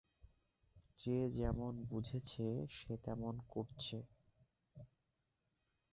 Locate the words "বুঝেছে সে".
1.89-2.93